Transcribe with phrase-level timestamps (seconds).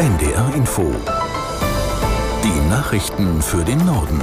[0.00, 0.90] NDR Info.
[2.42, 4.18] Die Nachrichten für den Norden.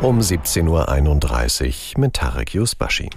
[0.00, 3.10] Um 17.31 Uhr mit Tarek Yusbashi.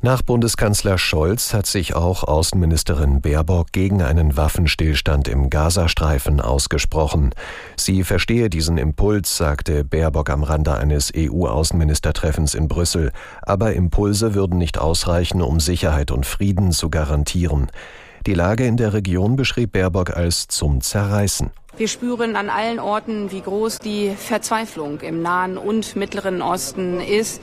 [0.00, 7.34] Nach Bundeskanzler Scholz hat sich auch Außenministerin Baerbock gegen einen Waffenstillstand im Gazastreifen ausgesprochen.
[7.76, 13.10] Sie verstehe diesen Impuls, sagte Baerbock am Rande eines EU-Außenministertreffens in Brüssel,
[13.42, 17.72] aber Impulse würden nicht ausreichen, um Sicherheit und Frieden zu garantieren.
[18.26, 21.50] Die Lage in der Region beschrieb Baerbock als zum Zerreißen.
[21.76, 27.40] Wir spüren an allen Orten, wie groß die Verzweiflung im Nahen und Mittleren Osten ist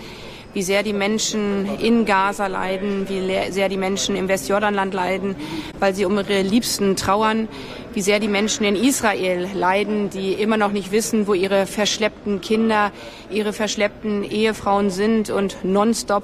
[0.53, 5.35] wie sehr die Menschen in Gaza leiden, wie sehr die Menschen im Westjordanland leiden,
[5.79, 7.47] weil sie um ihre Liebsten trauern,
[7.93, 12.41] wie sehr die Menschen in Israel leiden, die immer noch nicht wissen, wo ihre verschleppten
[12.41, 12.91] Kinder,
[13.29, 16.23] ihre verschleppten Ehefrauen sind und nonstop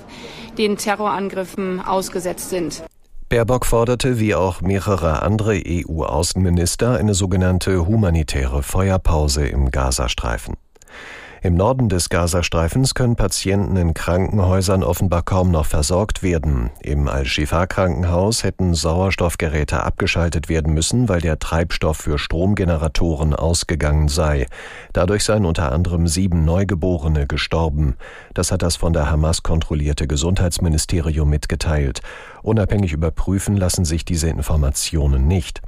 [0.57, 2.83] den Terrorangriffen ausgesetzt sind.
[3.27, 10.55] Baerbock forderte, wie auch mehrere andere EU-Außenminister, eine sogenannte humanitäre Feuerpause im Gazastreifen.
[11.45, 16.71] Im Norden des Gazastreifens können Patienten in Krankenhäusern offenbar kaum noch versorgt werden.
[16.81, 24.47] Im Al-Shifa-Krankenhaus hätten Sauerstoffgeräte abgeschaltet werden müssen, weil der Treibstoff für Stromgeneratoren ausgegangen sei.
[24.91, 27.95] Dadurch seien unter anderem sieben Neugeborene gestorben.
[28.33, 32.01] Das hat das von der Hamas kontrollierte Gesundheitsministerium mitgeteilt.
[32.41, 35.61] Unabhängig überprüfen lassen sich diese Informationen nicht.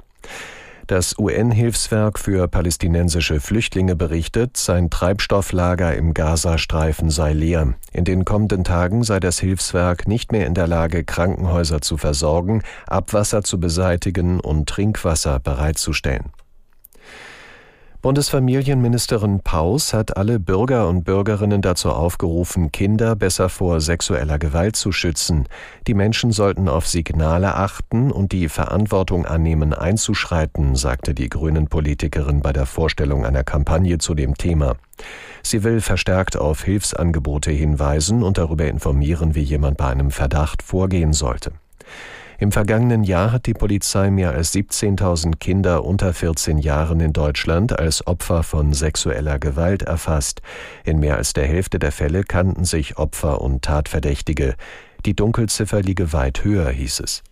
[0.88, 7.74] Das UN-Hilfswerk für palästinensische Flüchtlinge berichtet, sein Treibstofflager im Gazastreifen sei leer.
[7.92, 12.62] In den kommenden Tagen sei das Hilfswerk nicht mehr in der Lage, Krankenhäuser zu versorgen,
[12.86, 16.32] Abwasser zu beseitigen und Trinkwasser bereitzustellen.
[18.00, 24.92] Bundesfamilienministerin Paus hat alle Bürger und Bürgerinnen dazu aufgerufen, Kinder besser vor sexueller Gewalt zu
[24.92, 25.48] schützen.
[25.88, 32.52] Die Menschen sollten auf Signale achten und die Verantwortung annehmen, einzuschreiten, sagte die Grünen-Politikerin bei
[32.52, 34.76] der Vorstellung einer Kampagne zu dem Thema.
[35.42, 41.12] Sie will verstärkt auf Hilfsangebote hinweisen und darüber informieren, wie jemand bei einem Verdacht vorgehen
[41.12, 41.50] sollte.
[42.40, 47.76] Im vergangenen Jahr hat die Polizei mehr als 17.000 Kinder unter 14 Jahren in Deutschland
[47.76, 50.40] als Opfer von sexueller Gewalt erfasst.
[50.84, 54.54] In mehr als der Hälfte der Fälle kannten sich Opfer und Tatverdächtige.
[55.04, 57.24] Die Dunkelziffer liege weit höher, hieß es.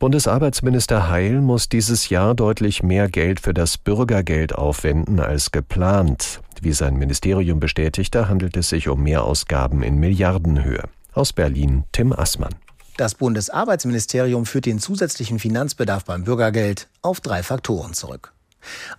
[0.00, 6.40] Bundesarbeitsminister Heil muss dieses Jahr deutlich mehr Geld für das Bürgergeld aufwenden als geplant.
[6.60, 10.82] Wie sein Ministerium bestätigte, handelt es sich um Mehrausgaben in Milliardenhöhe.
[11.12, 12.65] Aus Berlin Tim Assmann.
[12.96, 18.32] Das Bundesarbeitsministerium führt den zusätzlichen Finanzbedarf beim Bürgergeld auf drei Faktoren zurück.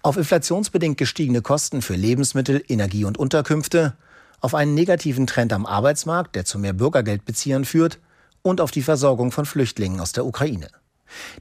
[0.03, 3.95] Auf inflationsbedingt gestiegene Kosten für Lebensmittel, Energie und Unterkünfte,
[4.39, 7.97] auf einen negativen Trend am Arbeitsmarkt, der zu mehr Bürgergeldbeziehern führt,
[8.43, 10.69] und auf die Versorgung von Flüchtlingen aus der Ukraine.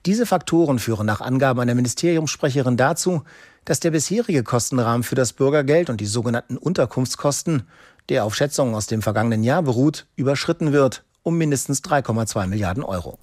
[0.07, 3.23] Diese Faktoren führen nach Angaben einer Ministeriumssprecherin dazu,
[3.67, 7.65] dass der bisherige Kostenrahmen für das Bürgergeld und die sogenannten Unterkunftskosten,
[8.09, 13.19] der auf Schätzungen aus dem vergangenen Jahr beruht, überschritten wird um mindestens 3,2 Milliarden Euro.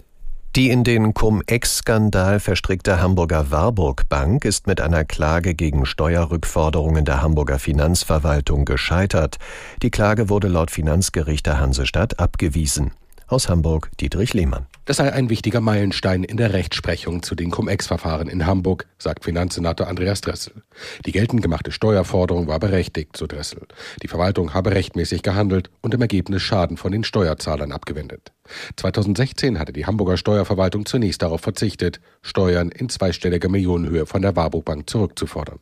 [0.55, 7.23] Die in den Cum-Ex-Skandal verstrickte Hamburger Warburg Bank ist mit einer Klage gegen Steuerrückforderungen der
[7.23, 9.37] Hamburger Finanzverwaltung gescheitert.
[9.81, 12.91] Die Klage wurde laut Finanzgericht der Hansestadt abgewiesen.
[13.33, 14.67] Aus Hamburg Dietrich Lehmann.
[14.85, 19.87] Das sei ein wichtiger Meilenstein in der Rechtsprechung zu den Cum-Ex-Verfahren in Hamburg, sagt Finanzsenator
[19.87, 20.61] Andreas Dressel.
[21.07, 23.65] Die geltend gemachte Steuerforderung war berechtigt, so Dressel.
[24.03, 28.33] Die Verwaltung habe rechtmäßig gehandelt und im Ergebnis Schaden von den Steuerzahlern abgewendet.
[28.75, 34.65] 2016 hatte die Hamburger Steuerverwaltung zunächst darauf verzichtet, Steuern in zweistelliger Millionenhöhe von der Warburg
[34.65, 35.57] Bank zurückzufordern.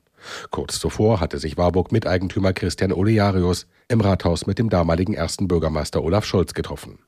[0.50, 6.04] Kurz zuvor hatte sich Warburg Miteigentümer Christian Olearius im Rathaus mit dem damaligen ersten Bürgermeister
[6.04, 7.00] Olaf Scholz getroffen.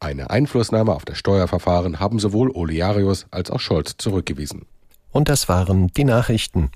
[0.00, 4.66] Eine Einflussnahme auf das Steuerverfahren haben sowohl Olearius als auch Scholz zurückgewiesen.
[5.10, 6.70] Und das waren die Nachrichten.